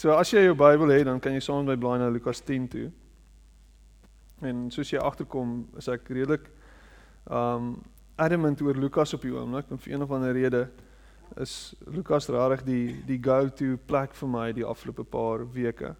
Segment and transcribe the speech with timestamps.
[0.00, 2.38] So as jy jou Bybel het, dan kan jy saam met my blaai na Lukas
[2.40, 2.86] 10 toe.
[4.48, 6.46] En soos jy agterkom, is ek redelik
[7.28, 7.74] um
[8.16, 10.62] adamant oor Lukas op die oomblik, en vir een of ander rede
[11.44, 15.92] is Lukas regtig die die go-to plek vir my die afgelope paar weke.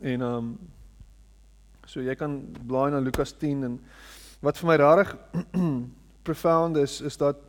[0.00, 0.48] En um
[1.84, 3.76] so jy kan blaai na Lukas 10 en
[4.40, 5.12] wat vir my regtig
[6.30, 7.47] profound is is dat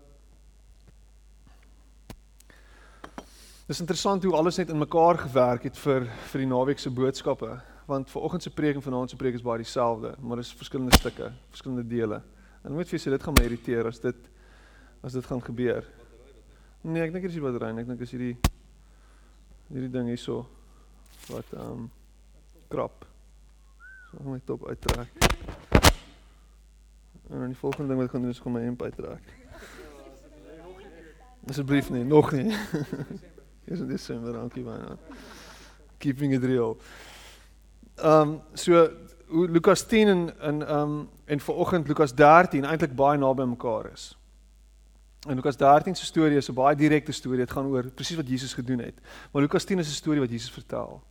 [3.70, 7.52] Dis interessant hoe alles net in mekaar gewerk het vir vir die naweek se boodskappe,
[7.86, 11.28] want vanoggend se preek en vanaand se preek is baie dieselfde, maar dis verskillende stukke,
[11.54, 12.18] verskillende dele.
[12.66, 14.26] En moet vir sê dit gaan my irriteer as dit
[15.06, 15.86] as dit gaan gebeur.
[16.82, 18.34] Nee, ek dink dit is die battery, ek dink is hierdie
[19.70, 20.42] hierdie ding hierso
[21.30, 21.88] wat ehm um,
[22.74, 23.06] krap.
[24.10, 25.26] So gaan my top uittrek.
[27.30, 29.36] En dan die volgende ding wat ek gaan doen is om my hemp uittrek.
[31.46, 32.50] Asseblief nie, nog nie.
[33.70, 34.96] Is in Desember, dankie baie.
[36.02, 36.78] Keeping it real.
[38.02, 38.90] Um, so
[39.30, 40.08] Lukas 10
[40.40, 44.18] en ehm um, en vanoggend Lukas 13 eintlik baie naby mekaar is.
[45.28, 47.40] En Lukas 13 se storie is 'n baie direkte storie.
[47.40, 48.96] Dit gaan oor presies wat Jesus gedoen het.
[49.32, 51.04] Maar Lukas 10 is 'n storie wat Jesus vertel.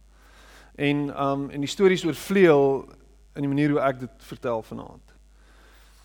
[0.75, 2.89] En um, en die stories oorvleuel
[3.34, 5.08] in die manier hoe ek dit vertel vanaand.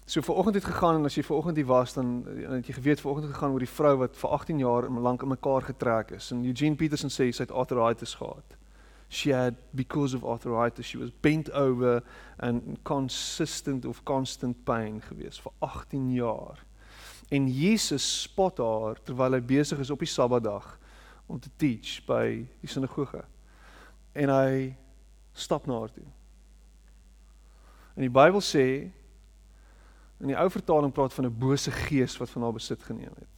[0.06, 3.32] So vanoggend het gegaan en as jy vanoggend hier was dan het jy geweet vanoggend
[3.32, 6.32] gegaan oor die vrou wat vir 18 jaar lank in mekaar getrek is.
[6.32, 8.58] En Eugene Peterson sê sy het arthritis gehad.
[9.08, 12.04] She had because of arthritis she was bent over
[12.38, 16.66] and consistent of constant pain gewees vir 18 jaar.
[17.32, 20.80] En Jesus spot haar terwyl hy besig is op die Sabbatdag
[21.26, 23.24] om te teach by die sinagoge.
[24.12, 24.76] En hy
[25.32, 26.06] stap na haar toe.
[27.96, 28.92] En die Bybel sê
[30.24, 33.34] In die ou vertaling praat van 'n bose gees wat van haar besit geneem het.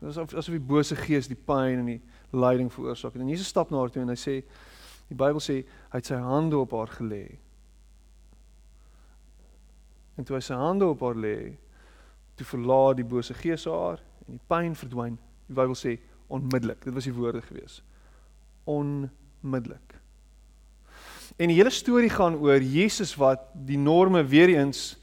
[0.00, 2.02] So asof asof die bose gees die pyn en die
[2.36, 3.22] lyding veroorsaak het.
[3.22, 4.42] En Jesus stap na haar toe en hy sê
[5.08, 7.38] die Bybel sê hy het sy hande op haar gelê.
[10.16, 11.56] En toe hy sy hande op haar lê,
[12.36, 15.18] toe verlaat die bose gees haar en die pyn verdwyn.
[15.48, 15.96] Die Bybel sê
[16.28, 16.84] onmiddellik.
[16.84, 17.80] Dit was die woorde gewees.
[18.64, 19.94] Onmiddellik.
[21.36, 24.96] En die hele storie gaan oor Jesus wat die norme weer eens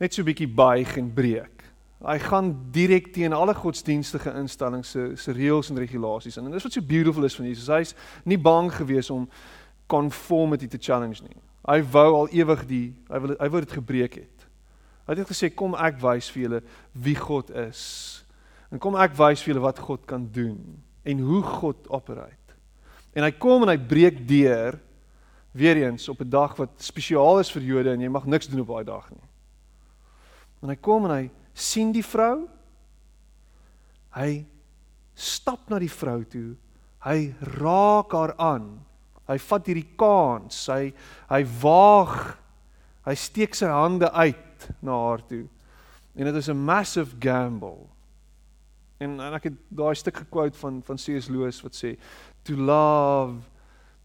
[0.00, 1.60] net so 'n bietjie buig en breek.
[2.00, 6.46] Hy gaan direk teen alle godsdienstige instellings se se reëls en regulasies in.
[6.46, 7.68] En dis wat so beautiful is van Jesus.
[7.68, 7.94] Hy's
[8.24, 9.28] nie bang gewees om
[9.86, 11.36] conformity te challenge nie.
[11.68, 14.46] Hy wou al ewig die hy wil hy wou dit gebreek het.
[15.06, 16.62] Hy het gesê kom ek wys vir julle
[16.92, 18.24] wie God is.
[18.72, 20.60] En kom ek wys vir julle wat God kan doen
[21.04, 22.36] en hoe God operate.
[23.12, 24.78] En hy kom en hy breek deur
[25.52, 28.60] weer eens op 'n dag wat spesiaal is vir Jode en jy mag niks doen
[28.60, 29.29] op daai dag nie.
[30.60, 31.26] En hy kom en hy
[31.56, 32.44] sien die vrou.
[34.16, 34.42] Hy
[35.16, 36.54] stap na die vrou toe.
[37.04, 38.72] Hy raak haar aan.
[39.30, 40.66] Hy vat hierdie kans.
[40.68, 40.90] Hy
[41.30, 42.16] hy waag.
[43.06, 45.46] Hy steek sy hande uit na haar toe.
[46.16, 47.88] En dit is 'n massive gamble.
[48.98, 51.28] En, en ek het daai stuk gekwout van van C.S.
[51.28, 51.96] Lewis wat sê
[52.42, 53.48] to love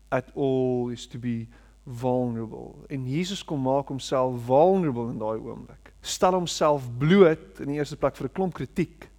[0.10, 1.48] at all is to be
[1.86, 2.86] vulnerable.
[2.90, 7.98] En Jesus kom maak homself vulnerable in daai oomblik stel homself bloot in die eerste
[7.98, 9.10] plek vir 'n klomp kritiek.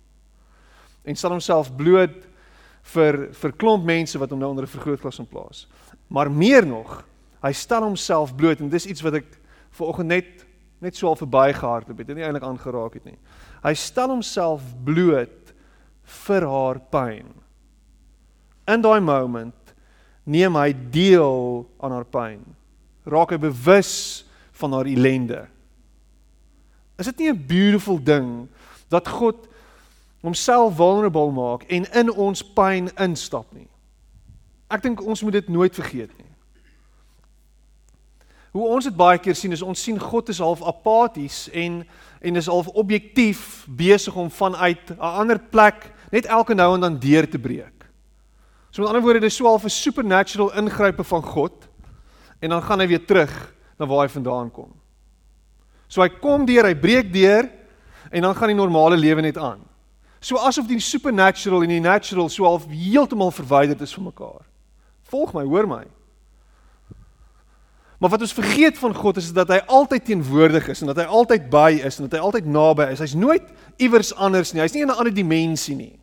[1.04, 2.26] En stel homself bloot
[2.82, 5.66] vir vir klomp mense wat hom nou onder 'n vergrootglas in plaas.
[6.08, 7.04] Maar meer nog,
[7.42, 9.38] hy stel homself bloot en dis iets wat ek
[9.70, 10.46] vanoggend net
[10.78, 13.18] net so al verbygehardloop het, het nie eintlik aangeraak het nie.
[13.62, 15.54] Hy stel homself bloot
[16.26, 17.26] vir haar pyn.
[18.68, 19.74] In daai moment
[20.26, 22.42] neem hy deel aan haar pyn.
[23.06, 25.46] Raak hy bewus van haar ellende.
[26.96, 28.48] Is dit nie 'n beautiful ding
[28.88, 29.48] dat God
[30.20, 33.68] homself vulnerable maak en in ons pyn instap nie?
[34.68, 36.26] Ek dink ons moet dit nooit vergeet nie.
[38.56, 41.82] Hoe ons dit baie keer sien is ons sien God is half apaties en
[42.20, 46.98] en is half objektief besig om vanuit 'n ander plek net elke nou en dan
[46.98, 47.84] deur te breek.
[48.70, 51.68] So met ander woorde dis so half 'n supernatural ingrype van God
[52.40, 54.72] en dan gaan hy weer terug na waar hy vandaan kom.
[55.88, 57.48] So hy kom deur, hy breek deur
[58.10, 59.60] en dan gaan die normale lewe net aan.
[60.20, 64.42] So asof die supernatural en die natural so half heeltemal verwyderd is van mekaar.
[65.10, 65.84] Volg my, hoor my.
[67.98, 71.06] Maar wat ons vergeet van God is dat hy altyd teenwoordig is en dat hy
[71.08, 73.00] altyd by is en dat hy altyd naby is.
[73.00, 73.46] Hy's nooit
[73.80, 74.60] iewers anders nie.
[74.60, 75.94] Hy's nie in 'n ander dimensie nie.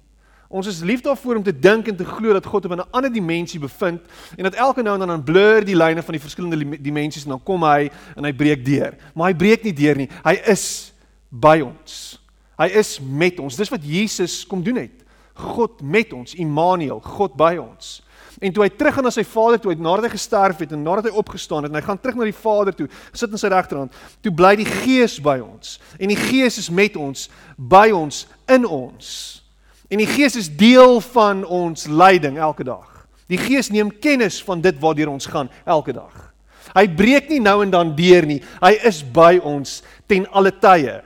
[0.53, 3.11] Ons is lief daarvoor om te dink en te glo dat God op 'n ander
[3.11, 4.01] dimensie bevind
[4.37, 7.29] en dat elke nou en dan dan blur die lyne van die verskillende dimensies en
[7.29, 8.93] dan kom hy en hy breek deur.
[9.15, 10.09] Maar hy breek nie deur nie.
[10.23, 10.93] Hy is
[11.29, 12.19] by ons.
[12.57, 13.55] Hy is met ons.
[13.55, 15.03] Dis wat Jesus kom doen het.
[15.33, 18.03] God met ons, Immanuel, God by ons.
[18.39, 21.09] En toe hy terug gaan na sy Vader toe, nadat hy gesterf het en nadat
[21.09, 23.93] hy opgestaan het en hy gaan terug na die Vader toe, sit in sy regterhand,
[24.21, 25.79] toe bly die Gees by ons.
[25.97, 29.42] En die Gees is met ons, by ons, in ons.
[29.93, 33.03] En die Gees is deel van ons lyding elke dag.
[33.29, 36.15] Die Gees neem kennis van dit waartoe ons gaan elke dag.
[36.73, 38.39] Hy breek nie nou en dan deur nie.
[38.63, 40.97] Hy is by ons ten alle tye.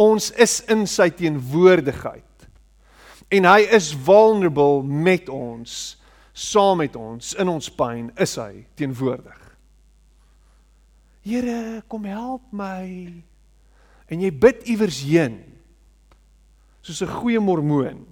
[0.00, 2.48] Ons is in sy teenwoordigheid.
[3.32, 5.76] En hy is vulnerable met ons,
[6.32, 9.36] saam met ons in ons pyn is hy teenwoordig.
[11.28, 12.88] Here, kom help my.
[14.08, 15.51] En jy bid iewers heen.
[16.82, 18.06] Soos 'n goeie mormoon.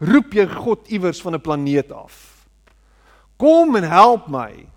[0.00, 2.46] Roep jy God iewers van 'n planeet af.
[3.36, 4.68] Kom en help my.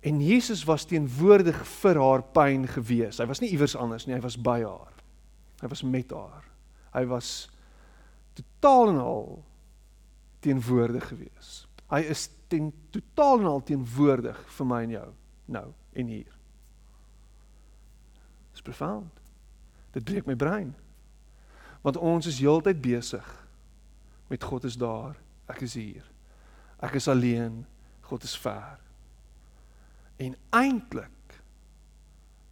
[0.00, 3.18] En Jesus was teenwoordig vir haar pyn gewees.
[3.18, 4.92] Hy was nie iewers anders nie, hy was by haar.
[5.60, 6.44] Hy was met haar.
[6.92, 7.50] Hy was
[8.32, 9.44] totaal en al
[10.40, 11.66] teenwoordig gewees.
[11.90, 15.08] Hy is ten totaal en al teenwoordig vir my en jou
[15.50, 16.38] nou en hier.
[18.52, 19.19] Dis profound.
[19.92, 20.74] Dit breek my brein.
[21.80, 23.26] Want ons is heeltyd besig
[24.30, 25.16] met God is daar,
[25.50, 26.04] ek is hier.
[26.78, 27.64] Ek is alleen,
[28.06, 28.78] God is ver.
[30.20, 31.40] En eintlik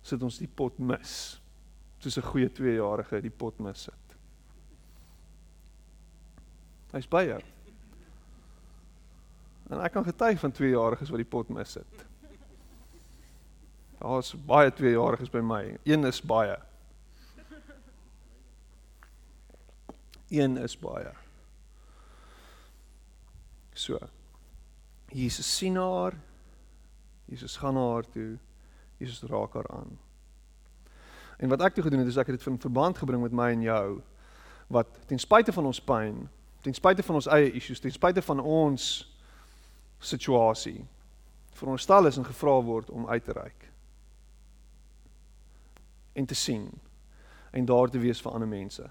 [0.02, 1.12] sit ons die pot mis.
[1.98, 4.16] Soos 'n goeie 2-jarige die pot mis sit.
[6.92, 7.40] Hy's by jou.
[9.70, 12.04] En ek kan getuig van 2-jariges wat die pot mis sit.
[13.98, 15.78] Daar's baie 2-jariges by my.
[15.84, 16.56] Een is baie.
[20.28, 21.12] Een is baie.
[23.72, 23.98] So.
[25.08, 26.16] Jesus sien haar
[27.28, 28.38] Jesus gaan na haar toe.
[28.96, 29.98] Jesus raak haar aan.
[31.36, 33.50] En wat ek toe gedoen het, is ek het dit in verband gebring met my
[33.52, 34.00] en jou
[34.68, 36.26] wat ten spyte van ons pyn,
[36.60, 38.88] ten spyte van ons eie issues, ten spyte van ons
[39.98, 40.82] situasie
[41.58, 43.64] veronderstel is en gevra word om uit te reik
[46.12, 46.68] en te sien
[47.50, 48.84] en daar te wees vir ander mense.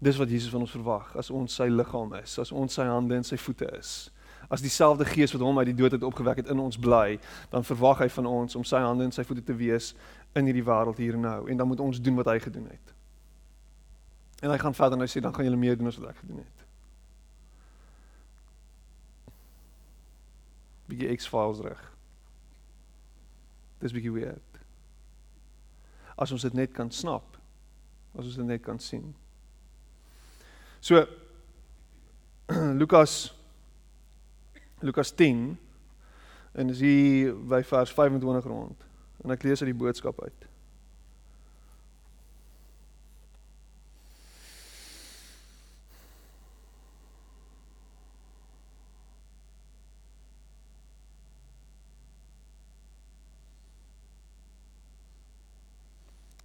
[0.00, 3.18] Dis wat Jesus van ons verwag as ons sy liggaam is, as ons sy hande
[3.20, 4.08] en sy voete is
[4.50, 7.20] as dieselfde gees wat hom uit die dood het opgewek het in ons bly,
[7.52, 9.92] dan verwag hy van ons om sy hande en sy voete te wees
[10.34, 12.94] in hierdie wêreld hier nou en dan moet ons doen wat hy gedoen het.
[14.42, 16.18] En hy gaan verder en hy sê dan gaan julle meer doen as wat ek
[16.24, 16.66] gedoen het.
[20.90, 21.82] Bietjie X-Files reg.
[23.78, 24.62] Dis bietjie weird.
[26.18, 27.38] As ons dit net kan snap.
[28.18, 29.12] As ons dit net kan sien.
[30.80, 31.06] So
[32.80, 33.34] Lukas
[34.80, 35.58] Lukas 10
[36.52, 38.86] en is hier by vers 25 rond.
[39.20, 40.46] En ek lees uit die boodskap uit.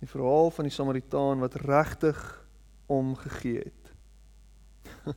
[0.03, 2.19] Die verhaal van die Samaritaan wat regtig
[2.85, 3.84] omgegee het.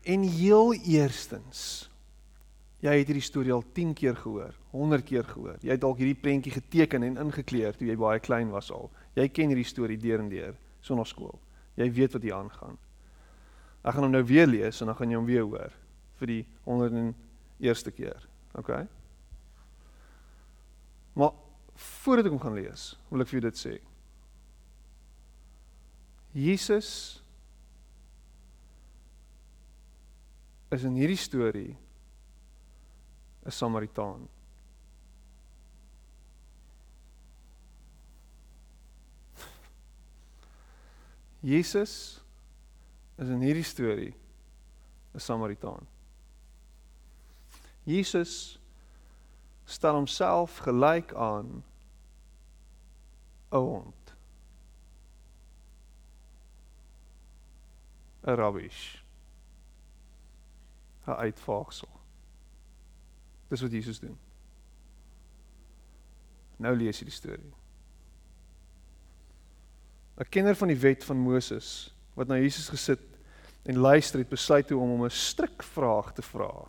[0.00, 1.90] En heel eerstens
[2.80, 5.58] jy het hierdie storie al 10 keer gehoor, 100 keer gehoor.
[5.60, 8.88] Jy het dalk hierdie prentjie geteken en ingekleer toe jy baie klein was al.
[9.18, 11.36] Jy ken hierdie storie deur en deur sonder skool.
[11.76, 12.78] Jy weet wat hier aangaan.
[13.84, 15.76] Ek gaan hom nou weer lees en dan gaan jy hom weer hoor
[16.20, 18.24] vir die 101ste keer.
[18.56, 18.72] OK?
[21.20, 21.36] Maar
[22.00, 23.76] voordat ek hom gaan lees, wil ek vir jou dit sê.
[26.36, 27.19] Jesus
[30.70, 31.76] is in hierdie storie
[33.44, 34.28] 'n Samaritaan.
[41.42, 42.20] Jesus
[43.18, 44.14] is in hierdie storie
[45.14, 45.86] 'n Samaritaan.
[47.84, 48.58] Jesus
[49.64, 51.64] stel homself gelyk aan
[53.50, 54.14] 'n hond.
[58.22, 58.99] 'n Rabbish.
[61.10, 61.88] 'n uitvaagsel.
[63.48, 64.18] Dis wat Jesus doen.
[66.56, 67.54] Nou lees jy die storie.
[70.20, 73.00] 'n Kenner van die wet van Moses wat na Jesus gesit
[73.62, 76.68] en luister het besluit toe om hom 'n strikvraag te vra.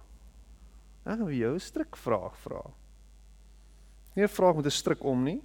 [1.06, 2.62] Ek wil jou 'n strikvraag vra.
[4.16, 5.42] Nie 'n vraag met 'n strik om nie.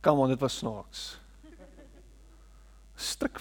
[0.00, 1.18] Kom aan, dit was snaaks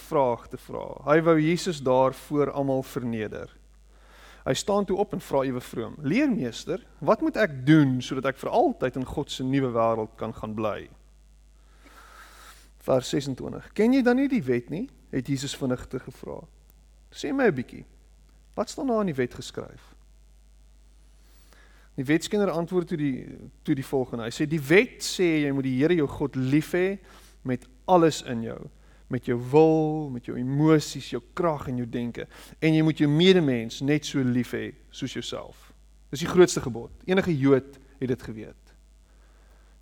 [0.08, 0.86] strikvraag te vra.
[1.06, 3.50] Hy wou Jesus daar voor almal verneder.
[4.46, 8.38] Hy staan toe op en vra ewe vroom: "Leermeester, wat moet ek doen sodat ek
[8.38, 10.90] vir altyd in God se nuwe wêreld kan gaan bly?"
[12.80, 13.74] vers 26.
[13.74, 14.90] Ken jy dan nie die wet nie?
[15.10, 16.42] het Jesus vinnigter gevra.
[17.12, 17.86] Sê my 'n bietjie.
[18.56, 19.96] Wat staan daar in die wet geskryf?
[21.96, 24.24] Die wetskenner antwoord toe die toe die volgende.
[24.24, 27.00] Hy sê die wet sê jy moet die Here jou God lief hê
[27.44, 28.70] met alles in jou,
[29.08, 32.28] met jou wil, met jou emosies, jou krag en jou denke
[32.60, 35.72] en jy moet jou medemens net so lief hê soos jouself.
[36.12, 36.92] Dis die grootste gebod.
[37.08, 38.74] Enige Jood het dit geweet.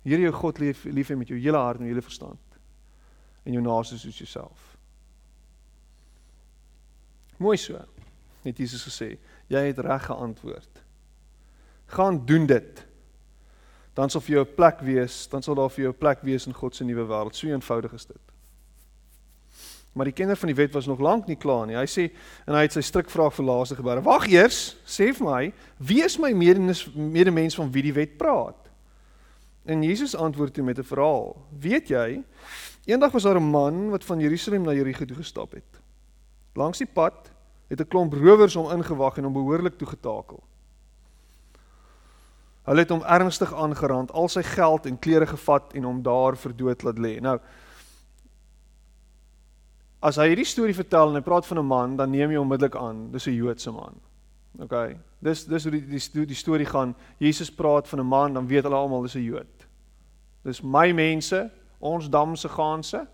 [0.06, 2.42] Here jou God lief lief hê met jou hele hart en jou hele verstand
[3.46, 4.72] en jou naaste soos jouself.
[7.38, 7.78] Mooi so.
[8.46, 9.16] Het Jesus gesê,
[9.50, 10.82] jy het reg geantwoord.
[11.94, 12.82] Gaan doen dit.
[13.94, 16.46] Dan sal vir jou 'n plek wees, dan sal daar vir jou 'n plek wees
[16.46, 17.34] in God se nuwe wêreld.
[17.34, 18.35] So eenvoudig is dit.
[19.96, 21.76] Maar die kenner van die wet was nog lank nie klaar nie.
[21.78, 22.10] Hy sê
[22.44, 24.02] en hy het sy strikvraag vir laaste gebeur.
[24.04, 25.40] Wag eers, sê vir my,
[25.80, 28.68] wie is my medemens van wie die wet praat?
[29.64, 31.32] En Jesus antwoord toe met 'n verhaal.
[31.60, 32.22] Weet jy,
[32.84, 35.80] eendag was daar 'n man wat van Jerusalem na Jerigo toe gestap het.
[36.54, 37.32] Langs die pad
[37.68, 40.42] het 'n klomp rowers hom ingewag en hom behoorlik toegetakel.
[42.64, 46.56] Hulle het hom ernstig aangerand, al sy geld en klere gevat en hom daar vir
[46.56, 47.20] dood laat lê.
[47.20, 47.40] Nou
[50.06, 52.76] As hy hierdie storie vertel en hy praat van 'n man, dan neem jy onmiddellik
[52.76, 53.94] aan, dis 'n Joodse man.
[54.58, 54.96] OK.
[55.18, 56.94] Dis dis hoe die die, die storie gaan.
[57.18, 59.66] Jesus praat van 'n man, dan weet hulle almal dis 'n Jood.
[60.42, 63.06] Dis my mense, ons damse gaanse.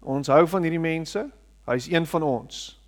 [0.00, 1.30] Ons hou van hierdie mense.
[1.66, 2.80] Hy's een van ons.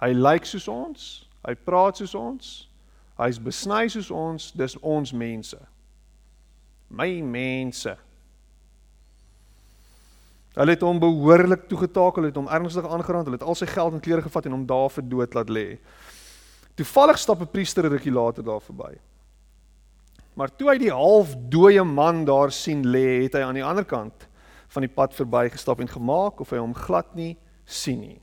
[0.00, 2.70] Hy lyk soos ons, hy praat soos ons,
[3.16, 5.58] hy's besny soos ons, dis ons mense.
[6.88, 7.96] My mense.
[10.54, 13.96] Hulle het hom behoorlik toegetakel, hulle het hom ernstig aangerand, hulle het al sy geld
[13.96, 15.66] en klere gevat en hom daar vir dood laat lê.
[16.78, 18.98] Toevallig stap 'n priester rukkie later daar verby.
[20.34, 23.84] Maar toe hy die half dooie man daar sien lê, het hy aan die ander
[23.84, 24.28] kant
[24.68, 28.20] van die pad verbygestap en gemaak of hy hom glad nie sien nie.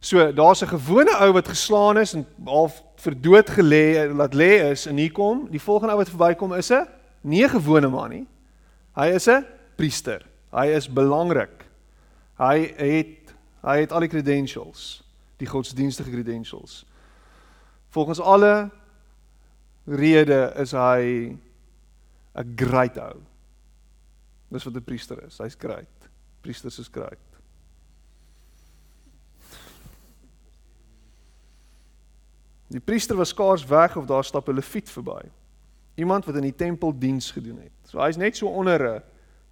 [0.00, 4.70] So daar's 'n gewone ou wat geslaan is en half vir dood gelê laat lê
[4.70, 6.86] is en hier kom, die volgende ou wat verbykom is 'n
[7.22, 8.26] nie gewone man nie.
[8.94, 9.44] Hy is 'n
[9.76, 10.27] priester.
[10.50, 11.64] Hy is belangrik.
[12.38, 15.02] Hy het hy het al die credentials,
[15.36, 16.84] die godsdienstige credentials.
[17.90, 18.70] Volgens alle
[19.84, 21.36] rede is hy
[22.38, 23.18] 'n great ou.
[24.48, 25.38] Dis wat 'n priester is.
[25.38, 26.08] Hy's great.
[26.40, 27.18] Priesters is great.
[32.68, 35.30] Die priester was skaars weg of daar stap 'n leviet verby.
[35.94, 37.72] Iemand wat in die tempel diens gedoen het.
[37.82, 39.02] So hy's net so onder 'n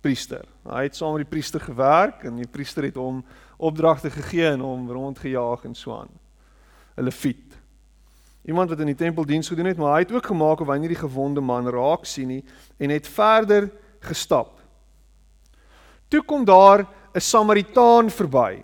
[0.07, 0.45] priester.
[0.67, 3.25] Hy het saam met die priester gewerk en die priester het hom
[3.57, 6.13] opdragte gegee en hom rondgejaag en so aan.
[6.97, 7.57] 'n Leviet.
[8.47, 10.89] Iemand wat in die tempel diens gedoen het, maar hy het ook gemaak of nie
[10.89, 12.45] die gewonde man raak sien nie
[12.79, 13.71] en het verder
[14.01, 14.61] gestap.
[16.09, 18.63] Toe kom daar 'n Samaritaan verby.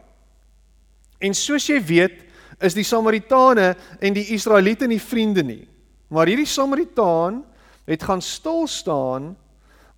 [1.19, 2.25] En soos jy weet,
[2.61, 5.69] is die Samaritane en die Israeliete nie vriende nie.
[6.09, 7.45] Maar hierdie Samaritaan
[7.85, 9.37] het gaan stil staan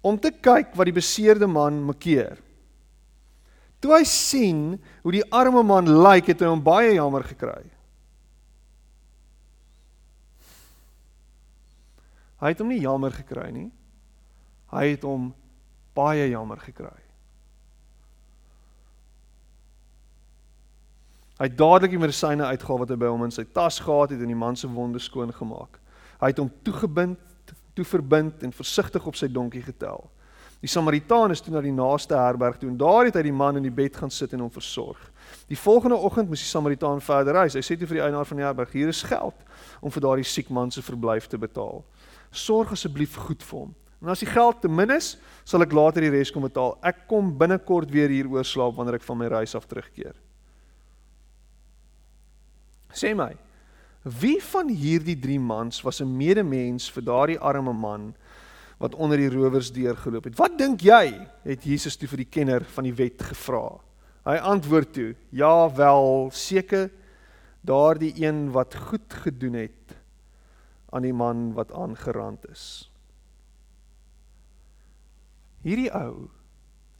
[0.04, 2.36] om te kyk wat die beseerde man makeer.
[3.80, 4.60] Toe hy sien
[5.02, 7.62] hoe die arme man lyk, het hy hom baie jammer gekry.
[12.44, 13.70] Hy het hom nie jammer gekry nie.
[14.74, 15.30] Hy het hom
[15.96, 16.96] baie jammer gekry.
[21.38, 24.20] Hy het dadelik die medisyne uitgehaal wat hy by hom in sy tas gehad het
[24.22, 25.80] en die man se wonde skoon gemaak.
[26.20, 27.18] Hy het hom toegebind,
[27.74, 30.04] toe verbind en versigtig op sy donkie getel.
[30.64, 33.58] Die Samaritaan is toe na die naaste herberg toe en daar het hy die man
[33.58, 35.00] in die bed gaan sit en hom versorg.
[35.50, 37.56] Die volgende oggend moes die Samaritaan verder reis.
[37.58, 39.36] Hy sê toe vir die eienaar van die herberg: "Hier is geld
[39.82, 41.84] om vir daardie siek man se verblyf te betaal.
[42.32, 43.74] Sorg asseblief goed vir hom.
[44.00, 46.78] En as die geld te min is, sal ek later die res kom betaal.
[46.82, 50.14] Ek kom binnekort weer hier oorslaap wanneer ek van my reis af terugkeer."
[52.94, 53.34] Sê my,
[54.04, 58.14] wie van hierdie drie mans was 'n medemens vir daardie arme man
[58.78, 60.36] wat onder die rowers deurgeloop het?
[60.36, 61.28] Wat dink jy?
[61.44, 63.80] het Jesus toe vir die kenner van die wet gevra.
[64.24, 66.90] Hy antwoord toe: "Ja wel, seker
[67.60, 69.96] daardie een wat goed gedoen het
[70.92, 72.90] aan die man wat aangerand is."
[75.62, 76.28] Hierdie ou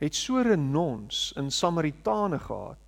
[0.01, 2.84] het so renons in Samaritane gehad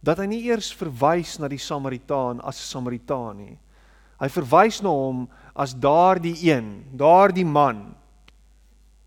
[0.00, 3.58] dat hy nie eers verwys na die Samaritaan as 'n Samaritaan nie.
[4.20, 7.94] Hy verwys na hom as daardie een, daardie man.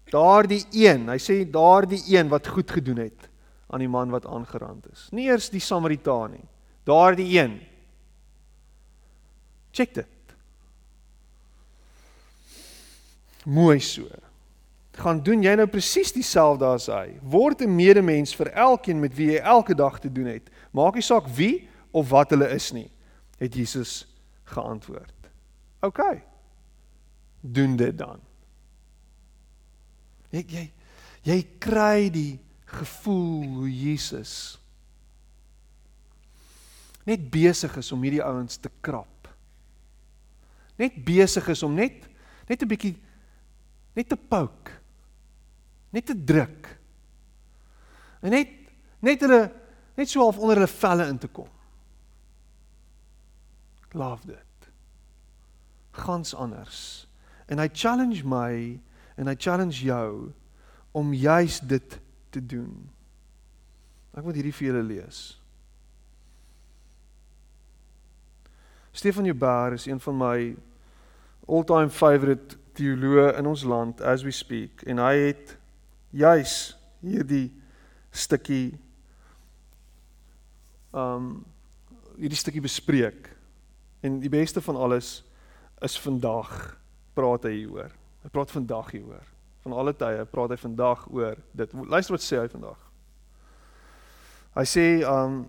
[0.10, 3.30] Daardie een, hy sê daardie een wat goed gedoen het
[3.70, 5.10] aan die man wat aangerand is.
[5.12, 6.48] Nie eers die Samaritaan nie.
[6.86, 7.62] Daardie een.
[9.72, 10.08] Check dit.
[13.46, 14.06] Mooi so.
[14.94, 17.18] gaan doen jy nou presies dieselfde as hy.
[17.22, 20.50] Word 'n medemens vir elkeen met wie jy elke dag te doen het.
[20.74, 22.90] Maak nie saak wie of wat hulle is nie,
[23.38, 24.04] het Jesus
[24.50, 25.30] geantwoord.
[25.86, 26.02] OK.
[27.42, 28.22] Doen dit dan.
[30.34, 30.66] Jy jy
[31.24, 32.40] jy kry die
[32.74, 34.58] gevoel hoe Jesus
[37.08, 39.30] net besig is om hierdie ouens te krap.
[40.80, 42.10] Net besig is om net
[42.50, 42.96] net 'n bietjie
[43.96, 44.84] net te poke
[45.94, 46.68] net te druk.
[48.26, 48.50] En net
[49.04, 49.42] net hulle
[49.96, 51.50] net so half onder hulle velle in te kom.
[53.94, 54.70] Love dit.
[55.92, 57.08] Gans anders.
[57.46, 58.80] En hy challenge my
[59.16, 60.32] en hy challenge jou
[60.92, 62.00] om juis dit
[62.34, 62.74] te doen.
[64.14, 65.22] Ek wil hierdie vir julle lees.
[68.94, 70.38] Stefan Joubert is een van my
[71.50, 75.56] all-time favorite teoloë in ons land as we speak en hy het
[76.14, 76.54] juis
[77.02, 77.48] hierdie
[78.14, 78.76] stukkie
[80.94, 81.44] um
[82.18, 83.30] hierdie stukkie bespreek.
[84.06, 85.24] En die beste van alles
[85.82, 86.52] is vandag
[87.18, 87.92] praat hy hieroor.
[88.24, 89.26] Hy praat vandag hieroor.
[89.64, 91.76] Van alle tye praat hy vandag oor dit.
[91.88, 92.80] Luister wat sê hy vandag.
[94.54, 95.44] Hy sê um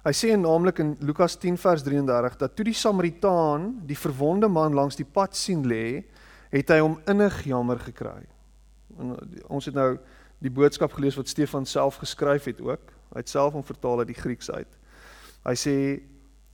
[0.00, 4.72] Hy sê naamlik in Lukas 10 vers 33 dat toe die Samaritaan die verwonde man
[4.72, 6.06] langs die pad sien lê,
[6.48, 8.22] het hy hom innig jammer gekry.
[8.96, 9.12] En
[9.52, 9.90] ons het nou
[10.40, 12.92] die boodskap gelees wat Stefan self geskryf het ook.
[13.12, 14.70] Hy het self hom vertaal uit die Grieks uit.
[15.44, 15.74] Hy sê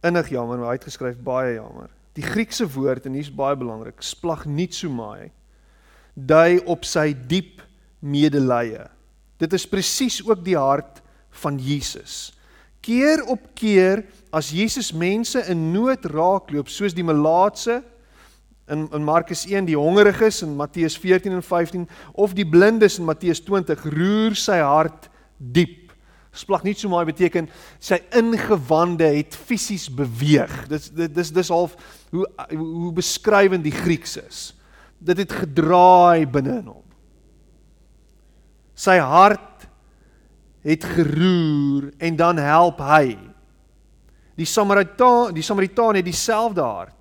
[0.06, 1.90] innig jammer, maar hy het geskryf baie jammer.
[2.16, 5.30] Die Griekse woord en hier's baie belangrik, splagnitsomai,
[6.16, 7.60] dui op sy diep
[8.00, 8.86] medelee.
[9.40, 11.02] Dit is presies ook die hart
[11.42, 12.32] van Jesus.
[12.80, 17.82] Keer op keer as Jesus mense in nood raakloop, soos die melaatse
[18.66, 23.06] in in Markus 1 die hongeriges in Matteus 14 en 15 of die blindes in
[23.06, 25.92] Matteus 20 roer sy hart diep.
[26.36, 27.48] Splag nie so maar beteken
[27.80, 30.66] sy ingewande het fisies beweeg.
[30.68, 31.76] Dit dit dis dis half
[32.10, 34.40] hoe hoe beskrywend die Grieks is.
[34.98, 36.84] Dit het gedraai binne in hom.
[38.76, 39.64] Sy hart
[40.66, 43.14] het geroer en dan help hy.
[44.36, 46.95] Die Samaritaan, die Samaritaan het dieselfde hart.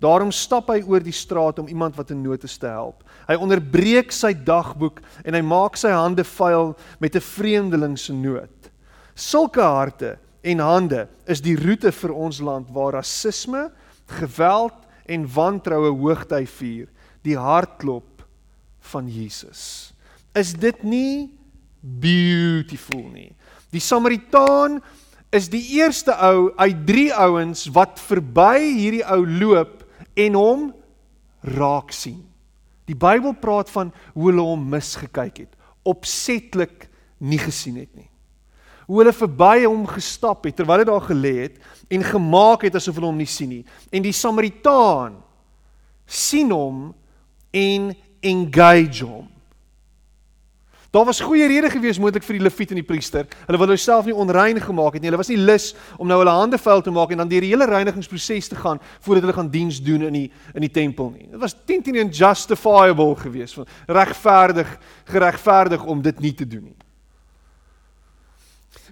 [0.00, 3.04] Daarom stap hy oor die straat om iemand wat in nood is te help.
[3.28, 8.70] Hy onderbreek sy dagboek en hy maak sy hande vuil met 'n vreemdeling se nood.
[9.14, 13.70] Sulke harte en hande is die roete vir ons land waar rasisme,
[14.06, 16.88] geweld en wantroue hoogtyd vier,
[17.22, 18.24] die hartklop
[18.80, 19.92] van Jesus.
[20.34, 21.30] Is dit nie
[21.80, 23.34] beautiful nie?
[23.70, 24.80] Die Samaritaan
[25.30, 29.79] is die eerste ou uit 3 ouens wat verby hierdie ou loop
[30.26, 30.68] en hom
[31.56, 32.20] raak sien.
[32.88, 35.52] Die Bybel praat van hoe hulle hom misgekyk het,
[35.86, 36.88] opsetlik
[37.22, 38.08] nie gesien het nie.
[38.90, 41.60] Hoe hulle verby hom gestap het terwyl hy daar gelê het
[41.94, 43.64] en gemaak het asof hulle hom nie sien nie.
[43.94, 45.20] En die Samaritaan
[46.10, 46.88] sien hom
[47.54, 47.92] en
[48.26, 49.28] engage hom.
[50.90, 53.28] Daar was goeie redes gewees moontlik vir die leviet en die priester.
[53.46, 55.06] Hulle wou hulself nie onrein gemaak het nie.
[55.12, 55.68] Hulle was nie lus
[56.02, 58.82] om nou hulle hande vuil te maak en dan deur die hele reinigingsproses te gaan
[58.98, 61.28] voordat hulle gaan diens doen in die in die tempel nie.
[61.30, 63.54] Dit was 10 teen 1 justifiable gewees
[63.86, 64.74] regverdig
[65.06, 66.76] geregverdig om dit nie te doen nie.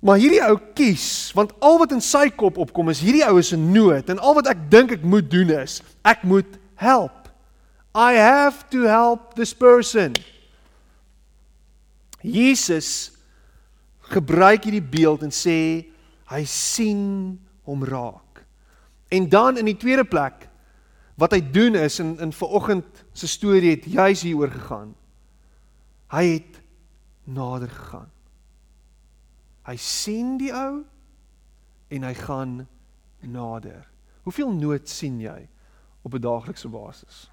[0.00, 3.50] Maar hierdie ou kies want al wat in sy kop opkom is hierdie ou is
[3.56, 7.26] in nood en al wat ek dink ek moet doen is ek moet help.
[7.90, 10.14] I have to help this person.
[12.22, 13.12] Jesus
[14.08, 15.58] gebruik hierdie beeld en sê
[16.28, 18.44] hy sien hom raak.
[19.12, 20.48] En dan in die tweede plek
[21.18, 24.94] wat hy doen is in in vanoggend se storie het juis hieroor gegaan.
[26.14, 26.60] Hy het
[27.24, 28.10] nader gegaan.
[29.68, 30.84] Hy sien die ou
[31.92, 32.62] en hy gaan
[33.20, 33.84] nader.
[34.24, 35.48] Hoeveel nood sien jy
[36.02, 37.30] op 'n daaglikse basis?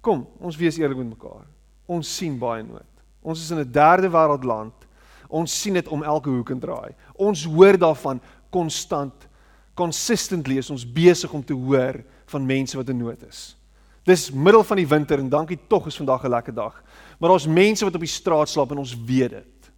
[0.00, 1.46] Kom, ons wees eerlik met mekaar.
[1.86, 2.93] Ons sien baie nood.
[3.24, 4.74] Ons is in 'n derde wêreld land.
[5.28, 6.94] Ons sien dit om elke hoek en draai.
[7.16, 9.28] Ons hoor daarvan konstant.
[9.74, 13.56] Consistently is ons besig om te hoor van mense wat in nood is.
[14.04, 16.82] Dis middel van die winter en dankie tog is vandag 'n lekker dag.
[17.18, 19.72] Maar daar's mense wat op die straat slaap en ons weet dit.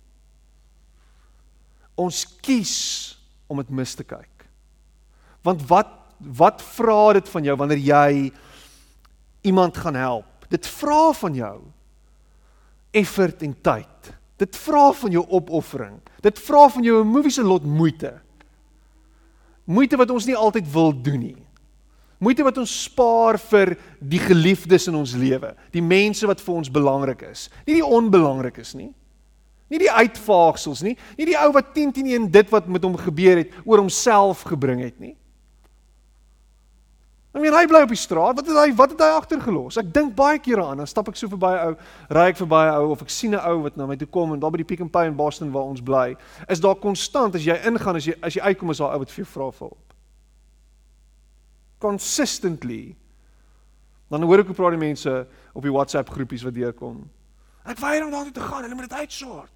[1.94, 4.48] Ons kies om dit mis te kyk.
[5.42, 5.86] Want wat
[6.18, 8.32] wat vra dit van jou wanneer jy
[9.40, 10.24] iemand gaan help?
[10.48, 11.60] Dit vra van jou
[12.96, 14.12] effort en tyd.
[14.40, 16.00] Dit vra van jou opoffering.
[16.24, 18.20] Dit vra van jou 'n movie se lot moeite.
[19.64, 21.46] Moeite wat ons nie altyd wil doen nie.
[22.18, 26.70] Moeite wat ons spaar vir die geliefdes in ons lewe, die mense wat vir ons
[26.72, 28.88] belangrik is, nie die onbelangrik is nie.
[29.68, 32.96] Nie die uitvaagsels nie, nie die ou wat 10 teen 1 dit wat met hom
[32.96, 35.16] gebeur het oor homself gebring het nie.
[37.36, 38.38] I mean, hy bly op die straat.
[38.38, 39.76] Wat het hy wat het hy agtergelos?
[39.76, 41.74] Ek dink baie kere aan, dan stap ek so verby 'n ou,
[42.16, 44.32] ry ek verby 'n ou of ek sien 'n ou wat na my toe kom
[44.32, 46.16] en daar by die Pick n Pay in Boston waar ons bly,
[46.48, 48.98] is daar konstant as jy ingaan, as jy as jy uitkom is daar 'n ou
[48.98, 49.94] wat vir jou vra vir hulp.
[51.78, 52.96] Consistently.
[54.08, 57.10] Dan hoor ek hoe praat die mense op die WhatsApp groepies wat deurkom.
[57.66, 59.52] Ek weier om daartoe te gaan, hulle moet dit uitsort.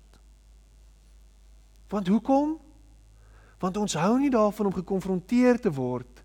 [1.88, 2.58] Want hoekom?
[3.58, 6.19] Want ons hou nie daarvan om gekonfronteer te word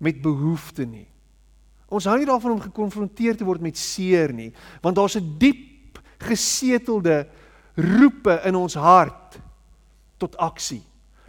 [0.00, 1.06] met behoeftes nie.
[1.90, 6.00] Ons hou nie daarvan om gekonfronteer te word met seer nie, want daar's 'n diep
[6.18, 7.26] gesetelde
[7.74, 9.40] roepe in ons hart
[10.18, 10.82] tot aksie.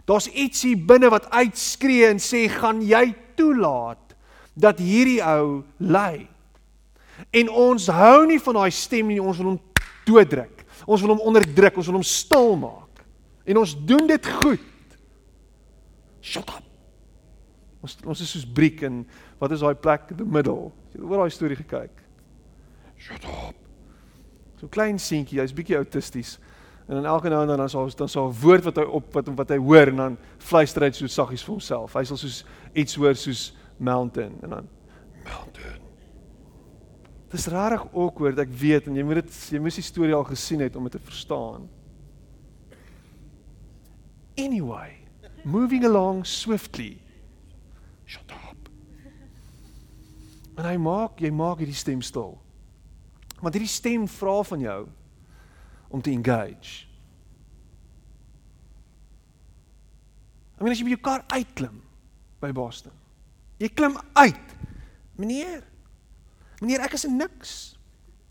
[0.04, 4.14] Daar's iets hier binne wat uitskree en sê, "Gaan jy toelaat
[4.54, 6.28] dat hierdie ou ly?"
[7.30, 9.60] En ons hou nie van daai stem nie, ons wil hom
[10.04, 10.64] dooddruk.
[10.86, 13.04] Ons wil hom onderdruk, ons wil hom stil maak.
[13.44, 14.60] En ons doen dit goed.
[16.20, 16.71] Shut up.
[17.82, 19.02] Ons ons is soos briek en
[19.40, 20.70] wat is daai plek in the middle?
[20.92, 22.02] Jy het oor daai storie gekyk.
[23.02, 23.58] Shut up.
[24.60, 26.36] So klein seentjie, hy's bietjie autisties.
[26.86, 29.12] En dan elke nou en dan dan sal dan sal 'n woord wat hy op
[29.14, 31.94] wat wat hy hoor en dan fluister hy so saggies vir homself.
[31.94, 34.68] Hy sal soos iets hoor soos mountain en dan
[35.24, 35.80] mountain.
[37.30, 40.60] Dis rarig awkward, ek weet en jy moet dit jy moes die storie al gesien
[40.60, 41.68] het om dit te verstaan.
[44.38, 45.02] Anyway,
[45.44, 47.01] moving along swiftly.
[48.12, 48.68] Shut up.
[50.58, 52.36] En hy maak, jy maak hierdie stem stil.
[53.40, 54.80] Want hierdie stem vra van jou
[55.92, 56.84] om te engage.
[60.58, 61.80] I mean as jy by jou kar uitklim
[62.42, 62.94] by Boston.
[63.62, 64.56] Jy klim uit.
[65.18, 65.62] Meneer.
[66.60, 67.54] Meneer, ek is niks.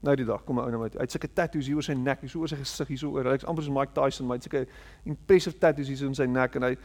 [0.01, 0.99] Nou die dag kom 'n ou na my toe.
[0.99, 3.11] Hy het sulke tattoos hier oor sy nek, hier so oor sy gesig, hier so
[3.11, 3.33] oor.
[3.33, 4.67] Hy's amper soos Mike Tyson, maar hy het sulke
[5.05, 6.77] impressive tattoos hier so in sy nek en hy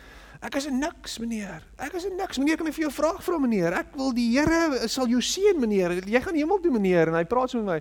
[0.45, 1.63] Ek is niks, meneer.
[1.81, 2.39] Ek is niks.
[2.39, 3.73] Meneer, kan ek vir jou 'n vraag vra, meneer?
[3.73, 6.05] Ek wil die Here sal jou seën, meneer.
[6.05, 7.81] Jy gaan hemel toe, meneer, en hy praat so met my.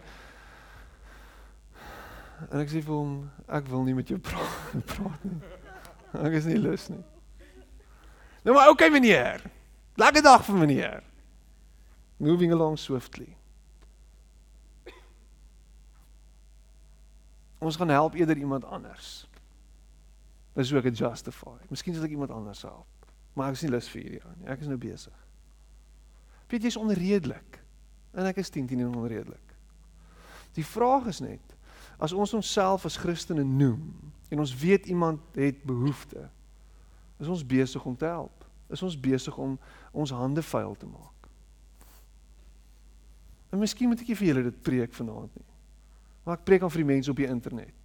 [2.52, 5.42] En ek sê vir hom, ek wil nie met jou praat, praat nie.
[6.14, 7.04] Ek is nie lus nie.
[8.46, 9.42] Nou maar okay, meneer.
[9.98, 11.04] Lekker dag vir meneer.
[12.18, 13.36] Moving along swiftly.
[17.60, 19.25] Ons gaan help eerder iemand anders.
[20.56, 21.58] Hoe ek dit justify.
[21.70, 23.08] Miskien sal ek iemand anders help.
[23.36, 24.48] Maar ek is nie lus vir hierdie ou nie.
[24.54, 25.24] Ek is nou besig.
[26.52, 27.60] Weet jy is onredelik.
[28.16, 29.56] En ek is 10 teen onredelik.
[30.56, 31.54] Die vraag is net
[32.00, 33.84] as ons onsself as Christene noem
[34.32, 36.26] en ons weet iemand het behoefte,
[37.20, 38.44] is ons besig om te help.
[38.68, 39.54] Is ons besig om
[39.92, 41.30] ons hande vuil te maak.
[43.54, 45.52] En miskien moet ek vir julle dit preek vanaand nie.
[46.26, 47.85] Maar ek preek aan vir die mense op die internet.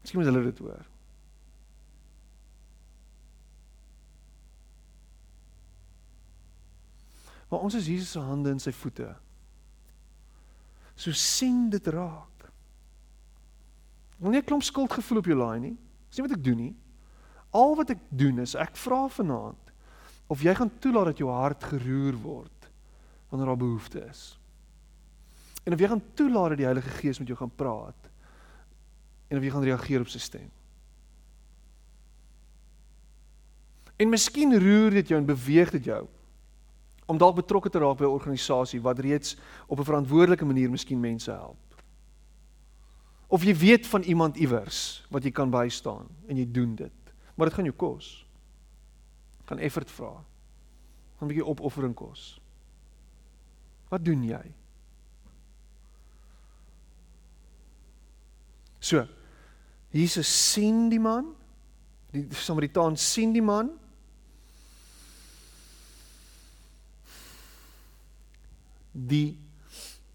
[0.00, 0.86] Miskien moet hulle dit hoor.
[7.48, 9.08] Maar ons is Jesus se hande en sy voete.
[10.98, 12.50] So sien dit raak.
[14.18, 15.76] Wil nie 'n klomp skuldgevoel op jou laai nie.
[16.08, 16.76] Dis nie wat ek doen nie.
[17.50, 19.72] Al wat ek doen is ek vra vanaand
[20.28, 22.70] of jy gaan toelaat dat jou hart geroer word
[23.30, 24.38] wanneer daar behoefte is.
[25.64, 28.07] En of jy gaan toelaat dat die Heilige Gees met jou gaan praat
[29.28, 30.50] en of jy gaan reageer op sy stem.
[33.98, 36.06] En miskien roer dit jou en beweeg dit jou
[37.08, 39.36] om dalk betrokke te raak by 'n organisasie wat reeds
[39.66, 41.56] op 'n verantwoordelike manier miskien mense help.
[43.26, 46.92] Of jy weet van iemand iewers wat jy kan bystaan en jy doen dit.
[47.34, 48.26] Maar dit gaan jou kos.
[49.44, 50.24] Gaan effort vra.
[51.18, 52.40] Gaan 'n bietjie opoffering kos.
[53.88, 54.54] Wat doen jy?
[58.78, 59.06] So,
[59.94, 61.32] Jesus sien die man.
[62.12, 63.70] Die Samaritaan sien die man.
[68.92, 69.36] Die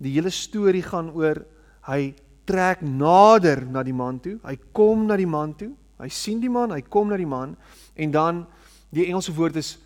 [0.03, 1.39] die hele storie gaan oor
[1.87, 4.35] hy trek nader na die man toe.
[4.43, 5.71] Hy kom na die man toe.
[6.01, 7.55] Hy sien die man, hy kom na die man
[7.95, 8.43] en dan
[8.91, 9.77] die Engelse woord is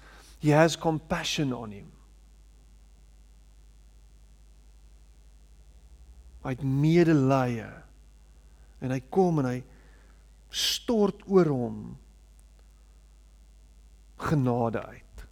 [0.42, 1.86] he has compassion on him.
[6.46, 7.68] Hy het medelee
[8.82, 9.58] en hy kom en hy
[10.50, 11.80] stort oor hom
[14.18, 15.26] genade uit.